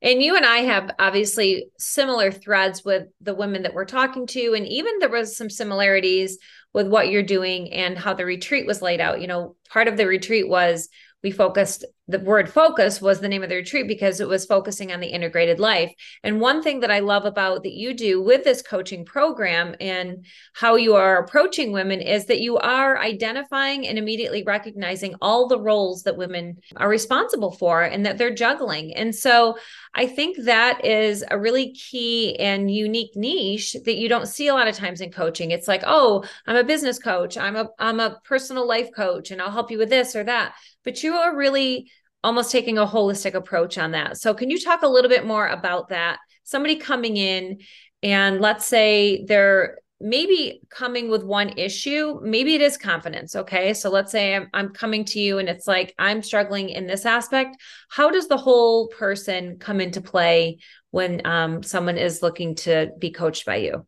And 0.00 0.22
you 0.22 0.36
and 0.36 0.44
I 0.44 0.58
have 0.58 0.90
obviously 0.98 1.66
similar 1.78 2.32
threads 2.32 2.84
with 2.84 3.06
the 3.20 3.34
women 3.34 3.62
that 3.62 3.74
we're 3.74 3.84
talking 3.84 4.26
to. 4.28 4.54
And 4.54 4.66
even 4.66 4.98
there 4.98 5.08
was 5.08 5.36
some 5.36 5.50
similarities 5.50 6.38
with 6.72 6.88
what 6.88 7.10
you're 7.10 7.22
doing 7.22 7.72
and 7.72 7.96
how 7.96 8.14
the 8.14 8.24
retreat 8.24 8.66
was 8.66 8.82
laid 8.82 9.00
out. 9.00 9.20
You 9.20 9.26
know, 9.26 9.56
part 9.68 9.88
of 9.88 9.96
the 9.96 10.06
retreat 10.06 10.48
was 10.48 10.88
we 11.22 11.30
focused 11.30 11.84
the 12.08 12.18
word 12.18 12.52
focus 12.52 13.00
was 13.00 13.20
the 13.20 13.28
name 13.28 13.44
of 13.44 13.48
the 13.48 13.54
retreat 13.54 13.86
because 13.86 14.20
it 14.20 14.26
was 14.26 14.44
focusing 14.44 14.92
on 14.92 14.98
the 14.98 15.06
integrated 15.06 15.60
life. 15.60 15.92
And 16.24 16.40
one 16.40 16.60
thing 16.60 16.80
that 16.80 16.90
I 16.90 16.98
love 16.98 17.24
about 17.24 17.62
that 17.62 17.74
you 17.74 17.94
do 17.94 18.20
with 18.20 18.42
this 18.42 18.60
coaching 18.60 19.04
program 19.04 19.76
and 19.80 20.26
how 20.52 20.74
you 20.74 20.94
are 20.96 21.18
approaching 21.18 21.70
women 21.70 22.00
is 22.00 22.26
that 22.26 22.40
you 22.40 22.58
are 22.58 22.98
identifying 22.98 23.86
and 23.86 23.98
immediately 23.98 24.42
recognizing 24.42 25.14
all 25.22 25.46
the 25.46 25.60
roles 25.60 26.02
that 26.02 26.16
women 26.16 26.58
are 26.76 26.88
responsible 26.88 27.52
for 27.52 27.82
and 27.82 28.04
that 28.04 28.18
they're 28.18 28.34
juggling. 28.34 28.92
And 28.94 29.14
so 29.14 29.56
I 29.94 30.06
think 30.06 30.38
that 30.44 30.84
is 30.84 31.24
a 31.30 31.38
really 31.38 31.72
key 31.72 32.36
and 32.40 32.68
unique 32.68 33.14
niche 33.14 33.76
that 33.84 33.96
you 33.96 34.08
don't 34.08 34.26
see 34.26 34.48
a 34.48 34.54
lot 34.54 34.66
of 34.68 34.74
times 34.74 35.00
in 35.00 35.12
coaching. 35.12 35.52
It's 35.52 35.68
like, 35.68 35.82
"Oh, 35.86 36.24
I'm 36.46 36.56
a 36.56 36.64
business 36.64 36.98
coach. 36.98 37.36
I'm 37.36 37.56
a 37.56 37.68
I'm 37.78 38.00
a 38.00 38.18
personal 38.24 38.66
life 38.66 38.90
coach 38.94 39.30
and 39.30 39.40
I'll 39.40 39.50
help 39.50 39.70
you 39.70 39.78
with 39.78 39.90
this 39.90 40.16
or 40.16 40.24
that." 40.24 40.54
But 40.84 41.02
you 41.02 41.14
are 41.14 41.36
really 41.36 41.90
almost 42.24 42.50
taking 42.50 42.78
a 42.78 42.86
holistic 42.86 43.34
approach 43.34 43.78
on 43.78 43.92
that. 43.92 44.18
So, 44.18 44.34
can 44.34 44.50
you 44.50 44.58
talk 44.58 44.82
a 44.82 44.88
little 44.88 45.08
bit 45.08 45.26
more 45.26 45.46
about 45.46 45.88
that? 45.88 46.18
Somebody 46.44 46.76
coming 46.76 47.16
in, 47.16 47.60
and 48.02 48.40
let's 48.40 48.66
say 48.66 49.24
they're 49.26 49.78
maybe 50.00 50.60
coming 50.68 51.08
with 51.08 51.22
one 51.22 51.50
issue, 51.56 52.18
maybe 52.22 52.54
it 52.54 52.60
is 52.60 52.76
confidence. 52.76 53.36
Okay. 53.36 53.72
So, 53.74 53.90
let's 53.90 54.12
say 54.12 54.34
I'm, 54.34 54.48
I'm 54.52 54.70
coming 54.70 55.04
to 55.06 55.20
you 55.20 55.38
and 55.38 55.48
it's 55.48 55.66
like 55.66 55.94
I'm 55.98 56.22
struggling 56.22 56.68
in 56.68 56.86
this 56.86 57.06
aspect. 57.06 57.56
How 57.88 58.10
does 58.10 58.28
the 58.28 58.36
whole 58.36 58.88
person 58.88 59.58
come 59.58 59.80
into 59.80 60.00
play 60.00 60.58
when 60.90 61.24
um, 61.24 61.62
someone 61.62 61.98
is 61.98 62.22
looking 62.22 62.54
to 62.56 62.90
be 62.98 63.10
coached 63.10 63.46
by 63.46 63.56
you? 63.56 63.86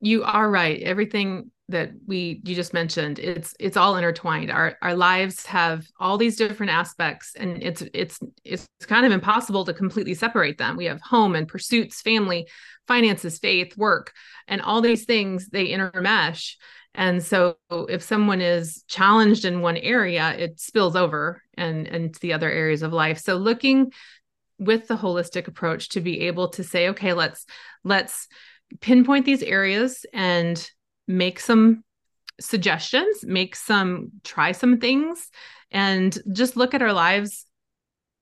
You 0.00 0.24
are 0.24 0.50
right. 0.50 0.80
Everything 0.82 1.50
that 1.70 1.92
we 2.06 2.40
you 2.44 2.54
just 2.54 2.74
mentioned 2.74 3.18
it's 3.18 3.54
it's 3.58 3.76
all 3.76 3.96
intertwined. 3.96 4.50
Our 4.50 4.76
our 4.82 4.94
lives 4.94 5.46
have 5.46 5.86
all 5.98 6.18
these 6.18 6.36
different 6.36 6.72
aspects 6.72 7.34
and 7.36 7.62
it's 7.62 7.82
it's 7.94 8.18
it's 8.44 8.66
kind 8.82 9.06
of 9.06 9.12
impossible 9.12 9.64
to 9.64 9.74
completely 9.74 10.14
separate 10.14 10.58
them. 10.58 10.76
We 10.76 10.86
have 10.86 11.00
home 11.00 11.34
and 11.34 11.48
pursuits 11.48 12.02
family 12.02 12.48
finances 12.86 13.38
faith 13.38 13.76
work 13.76 14.12
and 14.48 14.60
all 14.60 14.80
these 14.80 15.04
things 15.04 15.48
they 15.48 15.68
intermesh. 15.68 16.54
And 16.94 17.22
so 17.22 17.56
if 17.70 18.02
someone 18.02 18.40
is 18.40 18.84
challenged 18.88 19.44
in 19.44 19.60
one 19.60 19.76
area 19.76 20.34
it 20.36 20.60
spills 20.60 20.96
over 20.96 21.42
and 21.56 21.86
and 21.86 22.12
to 22.12 22.20
the 22.20 22.32
other 22.32 22.50
areas 22.50 22.82
of 22.82 22.92
life. 22.92 23.18
So 23.18 23.36
looking 23.36 23.92
with 24.58 24.88
the 24.88 24.96
holistic 24.96 25.48
approach 25.48 25.90
to 25.90 26.00
be 26.00 26.22
able 26.22 26.48
to 26.48 26.64
say 26.64 26.88
okay 26.88 27.12
let's 27.12 27.46
let's 27.84 28.28
pinpoint 28.80 29.26
these 29.26 29.42
areas 29.42 30.06
and 30.12 30.70
make 31.10 31.40
some 31.40 31.84
suggestions, 32.40 33.24
make 33.24 33.54
some, 33.54 34.10
try 34.24 34.52
some 34.52 34.78
things, 34.78 35.30
and 35.70 36.16
just 36.32 36.56
look 36.56 36.74
at 36.74 36.82
our 36.82 36.92
lives 36.92 37.46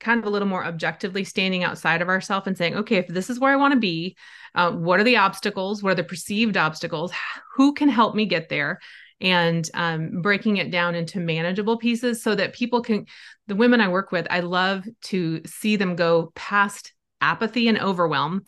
kind 0.00 0.20
of 0.20 0.26
a 0.26 0.30
little 0.30 0.48
more 0.48 0.64
objectively, 0.64 1.24
standing 1.24 1.64
outside 1.64 2.02
of 2.02 2.08
ourselves 2.08 2.46
and 2.46 2.56
saying, 2.56 2.76
okay, 2.76 2.96
if 2.96 3.08
this 3.08 3.28
is 3.28 3.40
where 3.40 3.52
I 3.52 3.56
want 3.56 3.74
to 3.74 3.80
be, 3.80 4.16
uh, 4.54 4.70
what 4.70 5.00
are 5.00 5.04
the 5.04 5.16
obstacles? 5.16 5.82
What 5.82 5.90
are 5.90 5.96
the 5.96 6.04
perceived 6.04 6.56
obstacles? 6.56 7.12
Who 7.56 7.74
can 7.74 7.88
help 7.88 8.14
me 8.14 8.26
get 8.26 8.48
there? 8.48 8.78
And 9.20 9.68
um, 9.74 10.22
breaking 10.22 10.58
it 10.58 10.70
down 10.70 10.94
into 10.94 11.18
manageable 11.18 11.78
pieces 11.78 12.22
so 12.22 12.36
that 12.36 12.54
people 12.54 12.82
can, 12.82 13.06
the 13.48 13.56
women 13.56 13.80
I 13.80 13.88
work 13.88 14.12
with, 14.12 14.28
I 14.30 14.40
love 14.40 14.84
to 15.04 15.42
see 15.44 15.74
them 15.74 15.96
go 15.96 16.30
past 16.36 16.92
apathy 17.20 17.66
and 17.66 17.80
overwhelm 17.80 18.44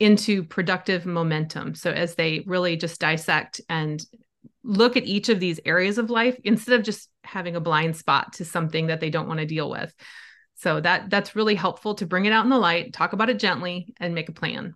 into 0.00 0.44
productive 0.44 1.06
momentum. 1.06 1.74
So 1.74 1.90
as 1.90 2.14
they 2.14 2.44
really 2.46 2.76
just 2.76 3.00
dissect 3.00 3.60
and 3.68 4.04
look 4.62 4.96
at 4.96 5.04
each 5.04 5.28
of 5.28 5.40
these 5.40 5.60
areas 5.64 5.98
of 5.98 6.10
life 6.10 6.36
instead 6.44 6.78
of 6.78 6.84
just 6.84 7.08
having 7.22 7.54
a 7.54 7.60
blind 7.60 7.96
spot 7.96 8.34
to 8.34 8.44
something 8.44 8.88
that 8.88 9.00
they 9.00 9.10
don't 9.10 9.28
want 9.28 9.40
to 9.40 9.46
deal 9.46 9.70
with. 9.70 9.94
So 10.56 10.80
that 10.80 11.10
that's 11.10 11.36
really 11.36 11.54
helpful 11.54 11.94
to 11.96 12.06
bring 12.06 12.24
it 12.24 12.32
out 12.32 12.44
in 12.44 12.50
the 12.50 12.58
light, 12.58 12.92
talk 12.92 13.12
about 13.12 13.30
it 13.30 13.38
gently 13.38 13.94
and 14.00 14.14
make 14.14 14.28
a 14.28 14.32
plan. 14.32 14.74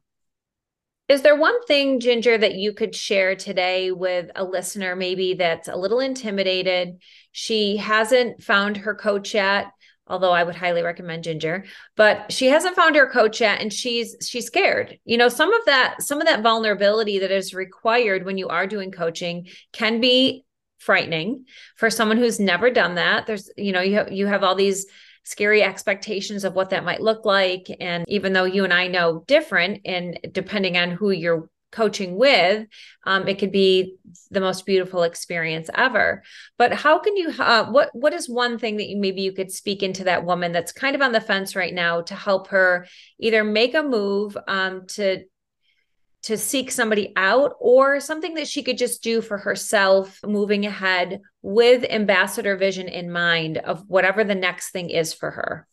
Is 1.09 1.23
there 1.23 1.37
one 1.37 1.65
thing, 1.65 2.01
Ginger, 2.01 2.37
that 2.37 2.57
you 2.57 2.75
could 2.75 2.95
share 2.95 3.35
today 3.35 3.93
with 3.93 4.31
a 4.37 4.45
listener, 4.45 4.95
maybe 4.95 5.33
that's 5.35 5.67
a 5.67 5.77
little 5.77 6.01
intimidated? 6.01 6.99
She 7.33 7.79
hasn't 7.79 8.43
found 8.43 8.77
her 8.79 8.95
coach 8.95 9.33
yet 9.33 9.69
although 10.09 10.33
I 10.33 10.43
would 10.43 10.55
highly 10.57 10.83
recommend 10.83 11.25
Ginger, 11.25 11.65
but 11.97 12.33
she 12.33 12.47
hasn't 12.47 12.77
found 12.77 12.97
her 12.97 13.09
coach 13.09 13.41
yet 13.41 13.61
and 13.61 13.73
she's 13.73 14.17
she's 14.23 14.47
scared. 14.47 14.99
You 15.05 15.17
know, 15.17 15.29
some 15.29 15.53
of 15.53 15.65
that 15.67 16.03
some 16.03 16.21
of 16.21 16.27
that 16.27 16.43
vulnerability 16.43 17.21
that 17.21 17.31
is 17.31 17.55
required 17.55 18.25
when 18.25 18.39
you 18.39 18.49
are 18.49 18.67
doing 18.67 18.91
coaching 18.91 19.49
can 19.73 20.01
be 20.01 20.45
frightening 20.79 21.45
for 21.77 21.91
someone 21.91 22.17
who's 22.17 22.41
never 22.41 22.71
done 22.71 22.95
that. 22.97 23.27
There's 23.27 23.51
you 23.57 23.73
know, 23.73 23.81
you 23.81 23.95
have, 23.97 24.13
you 24.13 24.27
have 24.27 24.43
all 24.43 24.55
these 24.55 24.87
scary 25.25 25.63
expectations 25.63 26.45
of 26.45 26.55
what 26.55 26.71
that 26.71 26.85
might 26.85 27.03
look 27.03 27.27
like 27.27 27.67
and 27.81 28.05
even 28.09 28.33
though 28.33 28.45
you 28.45 28.65
and 28.65 28.73
I 28.73 28.87
know 28.87 29.25
different 29.27 29.83
and 29.85 30.19
depending 30.33 30.79
on 30.79 30.91
who 30.91 31.11
you're 31.11 31.51
coaching 31.71 32.17
with 32.17 32.67
um, 33.05 33.29
it 33.29 33.39
could 33.39 33.53
be 33.53 33.97
the 34.31 34.41
most 34.41 34.67
beautiful 34.67 35.03
experience 35.03 35.69
ever. 35.75 36.23
But 36.57 36.73
how 36.73 36.99
can 36.99 37.17
you 37.17 37.31
uh, 37.39 37.71
what 37.71 37.91
what 37.93 38.13
is 38.13 38.29
one 38.29 38.59
thing 38.59 38.77
that 38.77 38.89
you 38.89 38.97
maybe 38.97 39.23
you 39.23 39.33
could 39.33 39.53
speak 39.53 39.83
into 39.83 40.05
that 40.05 40.25
woman 40.25 40.53
that's 40.53 40.73
kind 40.73 40.95
of 40.95 41.03
on 41.03 41.13
the 41.13 41.21
fence 41.21 41.57
right 41.57 41.75
now 41.75 42.03
to 42.03 42.15
help 42.15 42.49
her 42.49 42.87
either 43.19 43.45
make 43.45 43.75
a 43.75 43.83
move 43.83 44.37
um, 44.47 44.87
to 44.89 45.25
to 46.25 46.37
seek 46.37 46.71
somebody 46.71 47.13
out 47.17 47.55
or 47.61 48.01
something 48.01 48.35
that 48.35 48.49
she 48.49 48.63
could 48.63 48.77
just 48.77 49.03
do 49.03 49.21
for 49.21 49.39
herself 49.39 50.19
moving 50.27 50.67
ahead 50.67 51.21
with 51.43 51.85
ambassador 51.85 52.57
vision 52.57 52.89
in 52.89 53.11
mind 53.11 53.59
of 53.59 53.85
whatever 53.89 54.25
the 54.25 54.35
next 54.35 54.71
thing 54.71 54.91
is 54.91 55.15
for 55.15 55.31
her 55.31 55.67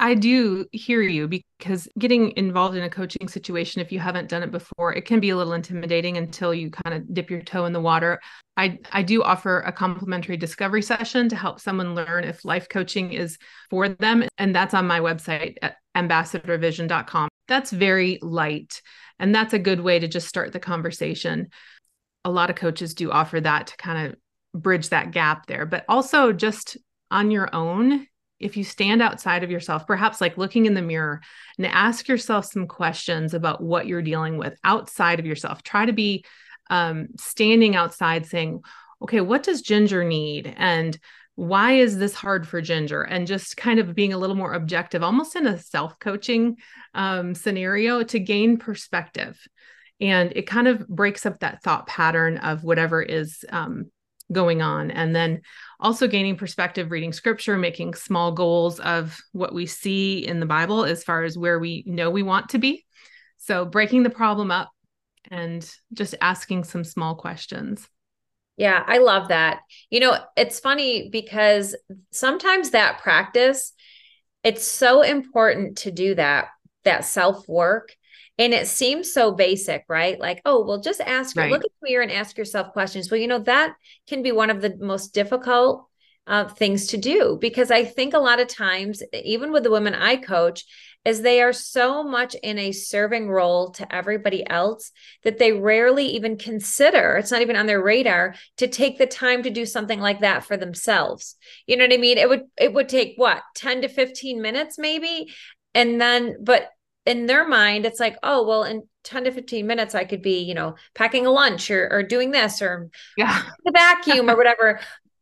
I 0.00 0.14
do 0.14 0.64
hear 0.70 1.02
you 1.02 1.26
because 1.26 1.88
getting 1.98 2.36
involved 2.36 2.76
in 2.76 2.84
a 2.84 2.90
coaching 2.90 3.26
situation, 3.26 3.82
if 3.82 3.90
you 3.90 3.98
haven't 3.98 4.28
done 4.28 4.44
it 4.44 4.52
before, 4.52 4.94
it 4.94 5.06
can 5.06 5.18
be 5.18 5.30
a 5.30 5.36
little 5.36 5.54
intimidating 5.54 6.16
until 6.16 6.54
you 6.54 6.70
kind 6.70 6.94
of 6.94 7.12
dip 7.12 7.30
your 7.30 7.42
toe 7.42 7.64
in 7.64 7.72
the 7.72 7.80
water. 7.80 8.20
I, 8.56 8.78
I 8.92 9.02
do 9.02 9.24
offer 9.24 9.60
a 9.60 9.72
complimentary 9.72 10.36
discovery 10.36 10.82
session 10.82 11.28
to 11.30 11.36
help 11.36 11.58
someone 11.58 11.96
learn 11.96 12.22
if 12.22 12.44
life 12.44 12.68
coaching 12.68 13.12
is 13.12 13.38
for 13.70 13.88
them. 13.88 14.24
And 14.38 14.54
that's 14.54 14.74
on 14.74 14.86
my 14.86 15.00
website 15.00 15.56
at 15.62 15.76
ambassadorvision.com. 15.96 17.28
That's 17.48 17.72
very 17.72 18.20
light. 18.22 18.80
And 19.18 19.34
that's 19.34 19.52
a 19.52 19.58
good 19.58 19.80
way 19.80 19.98
to 19.98 20.06
just 20.06 20.28
start 20.28 20.52
the 20.52 20.60
conversation. 20.60 21.48
A 22.24 22.30
lot 22.30 22.50
of 22.50 22.56
coaches 22.56 22.94
do 22.94 23.10
offer 23.10 23.40
that 23.40 23.68
to 23.68 23.76
kind 23.78 24.08
of 24.08 24.62
bridge 24.62 24.90
that 24.90 25.10
gap 25.10 25.46
there, 25.46 25.66
but 25.66 25.84
also 25.88 26.32
just 26.32 26.76
on 27.10 27.32
your 27.32 27.52
own 27.52 28.06
if 28.40 28.56
you 28.56 28.64
stand 28.64 29.02
outside 29.02 29.42
of 29.42 29.50
yourself, 29.50 29.86
perhaps 29.86 30.20
like 30.20 30.38
looking 30.38 30.66
in 30.66 30.74
the 30.74 30.82
mirror 30.82 31.20
and 31.56 31.66
ask 31.66 32.08
yourself 32.08 32.46
some 32.46 32.66
questions 32.66 33.34
about 33.34 33.62
what 33.62 33.86
you're 33.86 34.02
dealing 34.02 34.38
with 34.38 34.56
outside 34.64 35.18
of 35.18 35.26
yourself, 35.26 35.62
try 35.62 35.84
to 35.84 35.92
be 35.92 36.24
um, 36.70 37.08
standing 37.18 37.74
outside 37.74 38.26
saying, 38.26 38.60
okay, 39.02 39.20
what 39.20 39.42
does 39.42 39.62
Ginger 39.62 40.04
need? 40.04 40.52
And 40.56 40.98
why 41.34 41.74
is 41.74 41.98
this 41.98 42.14
hard 42.14 42.48
for 42.48 42.60
Ginger? 42.60 43.02
And 43.02 43.26
just 43.26 43.56
kind 43.56 43.78
of 43.78 43.94
being 43.94 44.12
a 44.12 44.18
little 44.18 44.36
more 44.36 44.54
objective, 44.54 45.02
almost 45.02 45.36
in 45.36 45.46
a 45.46 45.58
self 45.58 45.98
coaching 45.98 46.56
um, 46.94 47.34
scenario 47.34 48.02
to 48.02 48.18
gain 48.18 48.56
perspective. 48.56 49.40
And 50.00 50.32
it 50.34 50.46
kind 50.48 50.68
of 50.68 50.86
breaks 50.88 51.26
up 51.26 51.40
that 51.40 51.62
thought 51.62 51.86
pattern 51.86 52.38
of 52.38 52.64
whatever 52.64 53.02
is 53.02 53.44
um, 53.50 53.90
going 54.30 54.62
on. 54.62 54.90
And 54.90 55.14
then 55.14 55.42
also 55.80 56.08
gaining 56.08 56.36
perspective, 56.36 56.90
reading 56.90 57.12
scripture, 57.12 57.56
making 57.56 57.94
small 57.94 58.32
goals 58.32 58.80
of 58.80 59.16
what 59.32 59.54
we 59.54 59.66
see 59.66 60.26
in 60.26 60.40
the 60.40 60.46
Bible 60.46 60.84
as 60.84 61.04
far 61.04 61.22
as 61.22 61.38
where 61.38 61.58
we 61.58 61.84
know 61.86 62.10
we 62.10 62.22
want 62.22 62.50
to 62.50 62.58
be. 62.58 62.84
So 63.38 63.64
breaking 63.64 64.02
the 64.02 64.10
problem 64.10 64.50
up 64.50 64.70
and 65.30 65.68
just 65.92 66.14
asking 66.20 66.64
some 66.64 66.84
small 66.84 67.14
questions. 67.14 67.88
Yeah, 68.56 68.82
I 68.84 68.98
love 68.98 69.28
that. 69.28 69.60
You 69.88 70.00
know, 70.00 70.18
it's 70.36 70.58
funny 70.58 71.08
because 71.10 71.76
sometimes 72.10 72.70
that 72.70 72.98
practice, 72.98 73.72
it's 74.42 74.64
so 74.64 75.02
important 75.02 75.78
to 75.78 75.92
do 75.92 76.16
that, 76.16 76.48
that 76.82 77.04
self 77.04 77.48
work 77.48 77.94
and 78.38 78.54
it 78.54 78.68
seems 78.68 79.12
so 79.12 79.32
basic, 79.32 79.84
right? 79.88 80.18
Like, 80.18 80.40
oh, 80.44 80.64
well, 80.64 80.80
just 80.80 81.00
ask, 81.00 81.36
right. 81.36 81.50
look 81.50 81.64
at 81.64 81.70
the 81.80 81.90
mirror 81.90 82.02
and 82.02 82.12
ask 82.12 82.38
yourself 82.38 82.72
questions. 82.72 83.10
Well, 83.10 83.20
you 83.20 83.26
know, 83.26 83.40
that 83.40 83.74
can 84.06 84.22
be 84.22 84.32
one 84.32 84.50
of 84.50 84.62
the 84.62 84.76
most 84.78 85.12
difficult 85.12 85.86
uh, 86.28 86.46
things 86.46 86.88
to 86.88 86.98
do 86.98 87.38
because 87.40 87.70
I 87.70 87.84
think 87.84 88.14
a 88.14 88.18
lot 88.18 88.38
of 88.38 88.48
times, 88.48 89.02
even 89.12 89.50
with 89.50 89.64
the 89.64 89.70
women 89.70 89.94
I 89.94 90.16
coach, 90.16 90.64
is 91.04 91.22
they 91.22 91.40
are 91.40 91.54
so 91.54 92.02
much 92.02 92.34
in 92.42 92.58
a 92.58 92.72
serving 92.72 93.28
role 93.30 93.70
to 93.70 93.94
everybody 93.94 94.48
else 94.48 94.92
that 95.24 95.38
they 95.38 95.52
rarely 95.52 96.06
even 96.06 96.36
consider 96.36 97.16
it's 97.16 97.30
not 97.30 97.40
even 97.40 97.56
on 97.56 97.66
their 97.66 97.82
radar 97.82 98.34
to 98.56 98.66
take 98.66 98.98
the 98.98 99.06
time 99.06 99.42
to 99.42 99.50
do 99.50 99.64
something 99.64 100.00
like 100.00 100.20
that 100.20 100.44
for 100.44 100.56
themselves 100.56 101.36
you 101.66 101.76
know 101.76 101.84
what 101.84 101.94
i 101.94 101.96
mean 101.96 102.18
it 102.18 102.28
would 102.28 102.42
it 102.58 102.74
would 102.74 102.88
take 102.88 103.14
what 103.16 103.42
10 103.54 103.82
to 103.82 103.88
15 103.88 104.42
minutes 104.42 104.76
maybe 104.76 105.32
and 105.74 106.00
then 106.00 106.36
but 106.42 106.68
in 107.08 107.24
their 107.24 107.48
mind 107.48 107.86
it's 107.86 107.98
like 107.98 108.16
oh 108.22 108.46
well 108.46 108.64
in 108.64 108.82
10 109.04 109.24
to 109.24 109.32
15 109.32 109.66
minutes 109.66 109.94
i 109.94 110.04
could 110.04 110.20
be 110.20 110.40
you 110.40 110.54
know 110.54 110.74
packing 110.94 111.24
a 111.24 111.30
lunch 111.30 111.70
or, 111.70 111.88
or 111.90 112.02
doing 112.02 112.30
this 112.30 112.60
or 112.60 112.90
yeah. 113.16 113.42
the 113.64 113.72
vacuum 113.72 114.28
or 114.28 114.36
whatever 114.36 114.78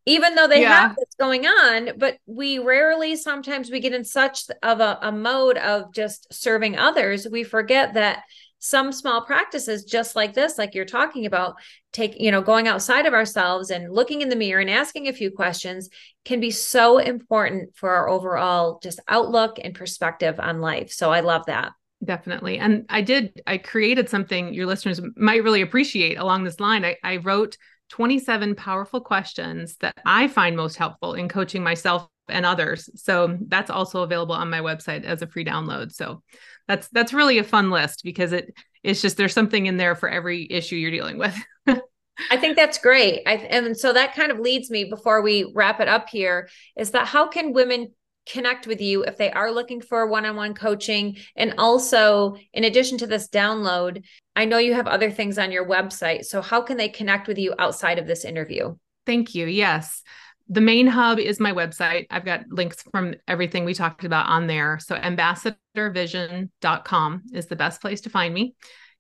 even 0.07 0.37
though 0.37 0.47
they 0.47 0.63
yeah. 0.63 0.81
have 0.81 0.97
this 0.97 1.15
going 1.19 1.47
on 1.47 1.91
but 1.99 2.19
we 2.27 2.59
rarely 2.59 3.17
sometimes 3.17 3.71
we 3.71 3.81
get 3.81 3.93
in 3.93 4.05
such 4.05 4.45
of 4.63 4.81
a, 4.81 4.99
a 5.03 5.13
mode 5.13 5.59
of 5.59 5.93
just 5.93 6.33
serving 6.33 6.79
others 6.79 7.27
we 7.31 7.43
forget 7.43 7.95
that 7.95 8.23
some 8.59 8.91
small 8.91 9.23
practices 9.23 9.85
just 9.85 10.17
like 10.17 10.33
this 10.33 10.59
like 10.59 10.75
you're 10.75 10.85
talking 10.85 11.27
about 11.27 11.57
take 11.93 12.19
you 12.21 12.31
know 12.31 12.43
going 12.43 12.67
outside 12.67 13.07
of 13.07 13.15
ourselves 13.15 13.71
and 13.71 13.93
looking 13.93 14.23
in 14.23 14.29
the 14.29 14.37
mirror 14.37 14.61
and 14.61 14.71
asking 14.71 15.09
a 15.09 15.13
few 15.13 15.31
questions 15.31 15.89
can 16.25 16.41
be 16.41 16.51
so 16.51 16.99
important 16.99 17.75
for 17.77 17.91
our 17.91 18.09
overall 18.09 18.81
just 18.83 18.99
outlook 19.09 19.59
and 19.63 19.75
perspective 19.75 20.41
on 20.41 20.61
life. 20.61 20.91
So 20.91 21.13
i 21.13 21.21
love 21.21 21.47
that. 21.47 21.73
Definitely. 22.05 22.59
And 22.59 22.87
i 22.89 23.03
did 23.03 23.41
i 23.47 23.59
created 23.59 24.09
something 24.09 24.53
your 24.53 24.67
listeners 24.67 25.01
might 25.17 25.45
really 25.45 25.63
appreciate 25.63 26.19
along 26.19 26.45
this 26.45 26.61
line. 26.61 26.85
I, 26.85 26.97
I 27.05 27.17
wrote 27.19 27.57
27 27.91 28.55
powerful 28.55 29.01
questions 29.01 29.77
that 29.77 29.95
I 30.05 30.29
find 30.29 30.57
most 30.57 30.77
helpful 30.77 31.15
in 31.15 31.29
coaching 31.29 31.63
myself 31.63 32.09
and 32.29 32.45
others. 32.45 32.91
So 33.01 33.39
that's 33.47 33.71
also 33.71 34.03
available 34.03 34.35
on 34.35 34.51
my 34.51 34.61
website 34.61 35.05
as 35.05 35.23
a 35.23 35.27
free 35.27 35.45
download. 35.45 35.93
So 35.93 36.23
that's 36.67 36.89
that's 36.89 37.13
really 37.13 37.39
a 37.39 37.45
fun 37.45 37.71
list 37.71 38.03
because 38.03 38.33
it 38.33 38.53
it's 38.83 39.03
just 39.03 39.17
there's 39.17 39.35
something 39.35 39.67
in 39.67 39.77
there 39.77 39.95
for 39.95 40.09
every 40.09 40.47
issue 40.51 40.77
you're 40.77 40.91
dealing 40.91 41.19
with. 41.19 41.37
I 42.31 42.37
think 42.39 42.57
that's 42.57 42.79
great. 42.79 43.23
I, 43.27 43.35
and 43.35 43.77
so 43.77 43.93
that 43.93 44.15
kind 44.15 44.33
of 44.33 44.39
leads 44.39 44.71
me 44.71 44.85
before 44.85 45.21
we 45.21 45.53
wrap 45.55 45.81
it 45.81 45.89
up 45.89 46.09
here 46.09 46.49
is 46.77 46.93
that 46.93 47.07
how 47.07 47.29
can 47.29 47.53
women 47.53 47.93
connect 48.27 48.67
with 48.67 48.81
you 48.81 49.05
if 49.05 49.17
they 49.17 49.31
are 49.31 49.53
looking 49.53 49.81
for 49.81 50.07
one-on-one 50.07 50.55
coaching 50.55 51.17
and 51.37 51.55
also 51.59 52.37
in 52.53 52.65
addition 52.65 52.99
to 52.99 53.07
this 53.07 53.29
download 53.29 54.03
i 54.35 54.45
know 54.45 54.59
you 54.59 54.75
have 54.75 54.87
other 54.87 55.11
things 55.11 55.39
on 55.39 55.53
your 55.53 55.67
website 55.67 56.25
so 56.25 56.43
how 56.43 56.61
can 56.61 56.77
they 56.77 56.89
connect 56.89 57.29
with 57.29 57.39
you 57.39 57.55
outside 57.59 57.99
of 57.99 58.07
this 58.07 58.25
interview 58.25 58.75
thank 59.07 59.35
you 59.35 59.47
yes 59.47 60.03
the 60.49 60.61
main 60.61 60.87
hub 60.87 61.19
is 61.19 61.41
my 61.41 61.53
website 61.53 62.07
i've 62.11 62.25
got 62.25 62.45
links 62.51 62.83
from 62.91 63.15
everything 63.29 63.65
we 63.65 63.75
talked 63.75 64.05
about 64.05 64.29
on 64.29 64.47
there 64.47 64.79
so 64.79 64.97
ambassadorvision.com 64.97 67.23
is 67.33 67.47
the 67.47 67.57
best 67.57 67.81
place 67.81 68.01
to 68.01 68.11
find 68.11 68.35
me 68.35 68.55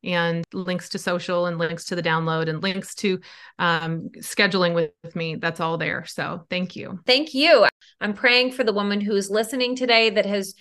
and 0.05 0.45
links 0.53 0.91
to 0.91 0.99
social 0.99 1.47
and 1.47 1.59
links 1.59 1.87
to 1.87 1.97
the 1.97 2.03
download 2.03 2.49
and 2.49 2.63
links 2.63 2.95
to 2.95 3.21
um, 3.59 4.11
scheduling 4.19 4.75
with, 4.75 4.91
with 5.03 5.17
me. 5.17 5.37
That's 5.37 5.61
all 5.61 5.79
there. 5.79 6.05
So 6.07 6.45
thank 6.49 6.77
you. 6.77 7.01
Thank 7.07 7.35
you. 7.35 7.67
I'm 8.01 8.15
praying 8.15 8.53
for 8.53 8.65
the 8.65 8.73
woman 8.73 9.01
who's 9.01 9.31
listening 9.31 9.77
today 9.77 10.11
that 10.11 10.27
has 10.27 10.55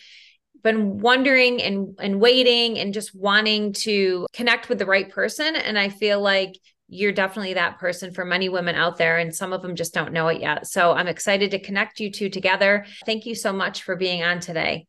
been 0.63 1.00
wondering 1.00 1.62
and 1.62 1.96
and 2.00 2.20
waiting 2.20 2.80
and 2.80 2.94
just 2.94 3.13
wanting 3.15 3.74
to 3.74 4.25
connect 4.34 4.68
with 4.68 4.80
the 4.80 4.86
right 4.86 5.10
person 5.10 5.56
and 5.56 5.77
I 5.77 5.89
feel 5.89 6.22
like 6.22 6.56
you're 6.88 7.12
definitely 7.12 7.56
that 7.56 7.80
person 7.80 8.13
for 8.13 8.25
many 8.25 8.50
women 8.50 8.75
out 8.75 8.98
there 8.98 9.18
and 9.18 9.36
some 9.36 9.54
of 9.54 9.62
them 9.62 9.75
just 9.75 9.94
don't 9.94 10.13
know 10.13 10.27
it 10.27 10.39
yet. 10.39 10.68
So 10.68 10.94
I'm 10.94 11.08
excited 11.08 11.51
to 11.51 11.60
connect 11.60 12.00
you 12.00 12.12
two 12.12 12.30
together. 12.30 12.86
Thank 13.06 13.25
you 13.25 13.36
so 13.36 13.51
much 13.51 13.84
for 13.84 13.96
being 13.96 14.24
on 14.24 14.39
today. 14.39 14.88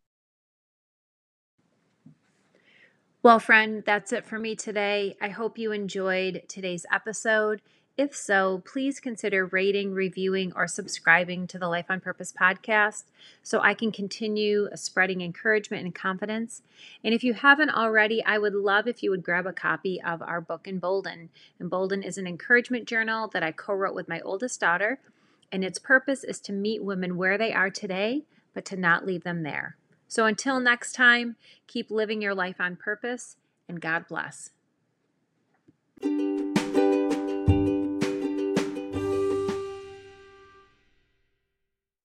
Well, 3.23 3.41
friend, 3.41 3.83
that's 3.85 4.13
it 4.13 4.25
for 4.25 4.39
me 4.39 4.55
today. 4.55 5.17
I 5.21 5.31
hope 5.31 5.59
you 5.59 5.73
enjoyed 5.73 6.43
today's 6.49 6.87
episode. 6.93 7.61
If 7.97 8.15
so, 8.15 8.63
please 8.67 9.01
consider 9.01 9.47
rating, 9.47 9.95
reviewing, 9.95 10.53
or 10.55 10.69
subscribing 10.69 11.47
to 11.47 11.59
the 11.59 11.69
Life 11.69 11.87
on 11.89 12.01
Purpose 12.01 12.31
podcast 12.31 13.05
so 13.43 13.61
I 13.61 13.73
can 13.73 13.91
continue 13.91 14.69
spreading 14.75 15.23
encouragement 15.23 15.83
and 15.83 15.95
confidence. 15.95 16.61
And 17.03 17.15
if 17.15 17.25
you 17.25 17.33
haven't 17.33 17.71
already, 17.71 18.23
I 18.23 18.37
would 18.37 18.55
love 18.55 18.87
if 18.87 19.03
you 19.03 19.11
would 19.11 19.23
grab 19.23 19.47
a 19.47 19.53
copy 19.53 19.99
of 20.03 20.21
our 20.21 20.43
book, 20.43 20.69
Embolden. 20.69 21.31
Embolden 21.59 22.03
is 22.03 22.19
an 22.19 22.27
encouragement 22.27 22.85
journal 22.85 23.29
that 23.29 23.43
I 23.43 23.51
co 23.51 23.73
wrote 23.73 23.95
with 23.95 24.09
my 24.09 24.21
oldest 24.21 24.61
daughter, 24.61 25.01
and 25.51 25.65
its 25.65 25.79
purpose 25.79 26.23
is 26.23 26.39
to 26.41 26.53
meet 26.53 26.85
women 26.85 27.17
where 27.17 27.39
they 27.39 27.55
are 27.55 27.71
today, 27.71 28.25
but 28.53 28.67
to 28.67 28.77
not 28.77 29.07
leave 29.07 29.25
them 29.25 29.43
there. 29.43 29.77
So 30.07 30.27
until 30.27 30.61
next 30.61 30.93
time, 30.93 31.37
keep 31.67 31.91
living 31.91 32.21
your 32.21 32.35
life 32.35 32.61
on 32.61 32.77
purpose 32.77 33.37
and 33.69 33.81
God 33.81 34.07
bless. 34.07 34.51